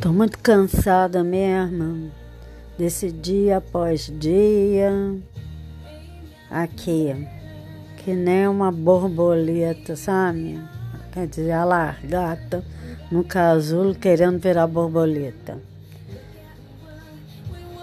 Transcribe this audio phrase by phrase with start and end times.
[0.00, 2.10] Tô muito cansada mesmo
[2.76, 4.90] desse dia após dia
[6.50, 7.28] aqui,
[7.98, 10.60] que nem uma borboleta, sabe?
[11.12, 12.64] Quer dizer, a largata
[13.10, 15.58] no casulo querendo virar borboleta.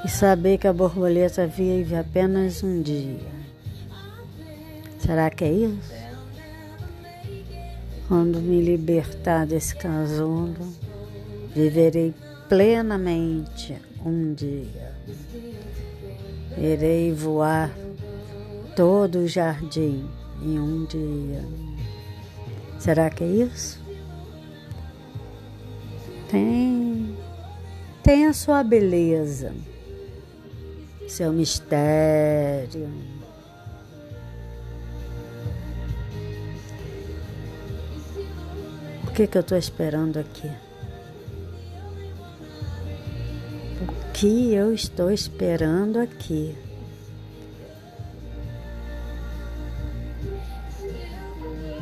[0.03, 3.27] E saber que a borboleta vive apenas um dia.
[4.99, 5.98] Será que é isso?
[8.09, 10.73] Quando me libertar desse casulo,
[11.53, 12.11] viverei
[12.49, 14.95] plenamente um dia.
[16.57, 17.71] Irei voar
[18.75, 20.09] todo o jardim
[20.41, 21.45] em um dia.
[22.79, 23.79] Será que é isso?
[26.31, 27.15] Tem,
[28.01, 29.53] tem a sua beleza,
[31.07, 32.89] seu mistério.
[39.19, 40.49] Que, que eu estou esperando aqui?
[43.81, 46.55] O que eu estou esperando aqui?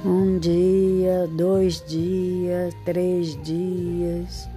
[0.03, 4.49] Um dia, dois dias, três dias.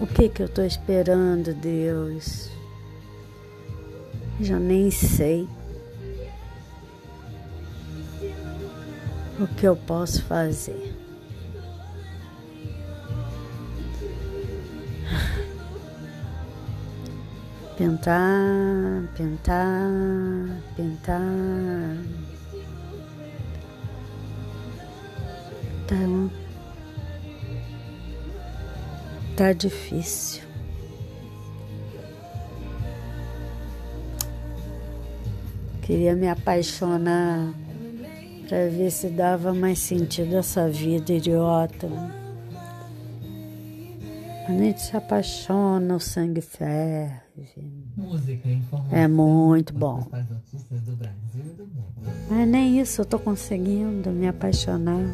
[0.00, 2.48] O que que eu estou esperando, Deus?
[4.40, 5.46] Já nem sei.
[9.38, 10.96] O que eu posso fazer?
[17.76, 18.22] Pintar,
[19.14, 19.90] pintar,
[20.74, 21.20] pintar.
[25.86, 25.96] Tá,
[29.36, 30.42] tá difícil.
[35.82, 37.65] Queria me apaixonar
[38.48, 41.88] para ver se dava mais sentido essa vida idiota.
[44.48, 47.22] A gente se apaixona, o sangue ferve.
[47.96, 48.48] Música.
[48.92, 50.06] É muito bom.
[52.30, 55.04] Mas nem isso eu tô conseguindo me apaixonar.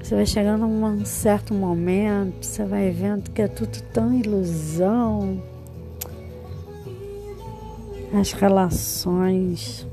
[0.00, 5.42] Você vai chegando a um certo momento, você vai vendo que é tudo tão ilusão.
[8.18, 9.86] As relações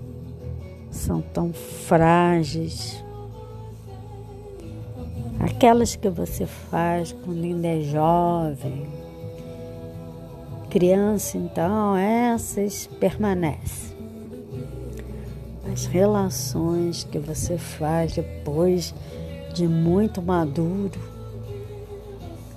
[0.96, 3.04] são tão frágeis.
[5.40, 8.88] Aquelas que você faz quando ainda é jovem.
[10.70, 13.96] Criança, então, essas permanecem.
[15.72, 18.94] As relações que você faz depois
[19.54, 21.00] de muito maduro,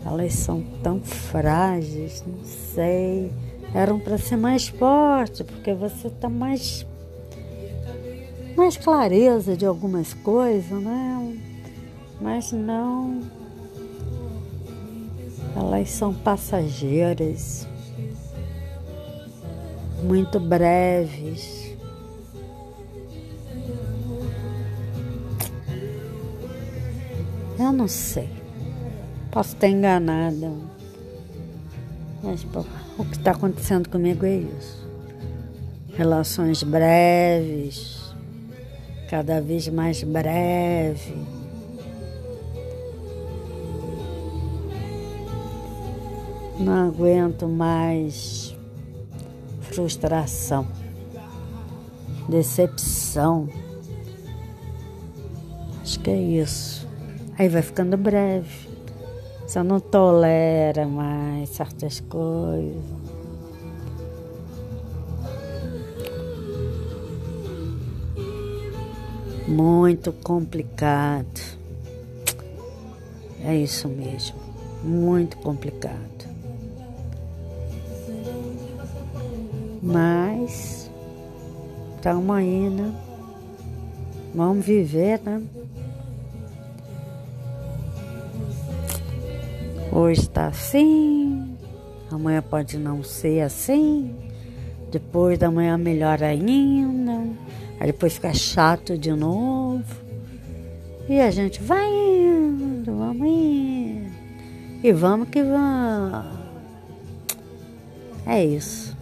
[0.04, 3.32] elas são tão frágeis, não sei.
[3.74, 6.86] Eram para ser mais forte, porque você está mais
[8.58, 11.38] mais clareza de algumas coisas, né?
[12.20, 13.20] Mas não.
[15.54, 17.68] Elas são passageiras,
[20.02, 21.72] muito breves.
[27.58, 28.28] Eu não sei.
[29.30, 30.50] Posso estar enganada.
[32.22, 32.64] Mas pô,
[32.98, 34.88] o que está acontecendo comigo é isso.
[35.94, 37.97] Relações breves,
[39.08, 41.14] cada vez mais breve.
[46.60, 48.54] Não aguento mais
[49.62, 50.66] frustração,
[52.28, 53.48] decepção.
[55.82, 56.86] Acho que é isso.
[57.38, 58.68] Aí vai ficando breve.
[59.46, 63.17] Você não tolera mais certas coisas.
[69.48, 71.40] Muito complicado.
[73.42, 74.36] É isso mesmo.
[74.84, 76.28] Muito complicado.
[79.82, 80.90] Mas
[81.96, 82.94] estamos aí, né?
[84.34, 85.42] Vamos viver, né?
[89.90, 91.56] Hoje está assim,
[92.10, 94.14] amanhã pode não ser assim,
[94.92, 97.26] depois da manhã melhor ainda,
[97.80, 99.84] aí depois fica chato de novo.
[101.08, 104.12] E a gente vai indo, vamos indo.
[104.82, 106.38] E vamos que vamos.
[108.26, 108.96] É isso.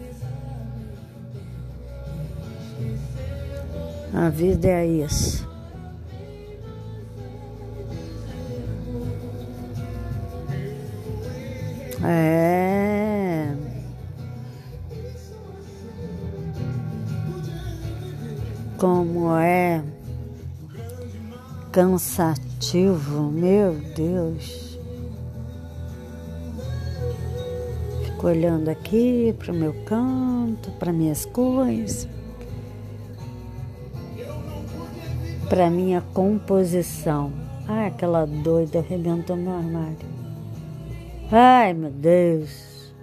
[4.13, 5.47] A vida é isso.
[12.03, 12.36] É.
[18.77, 19.83] Como é
[21.71, 24.79] cansativo meu Deus.
[28.03, 32.07] Fico olhando aqui para o meu canto, para minhas coisas,
[35.49, 37.31] para minha composição.
[37.67, 39.97] Ai, aquela doida arrebentou meu armário.
[41.31, 42.93] Ai, meu Deus.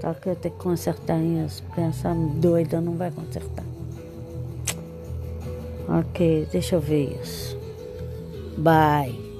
[0.00, 3.71] Só que eu tenho que consertar isso, porque essa doida não vai consertar.
[5.92, 7.54] Ok, deixa eu ver isso.
[8.56, 9.31] Bye.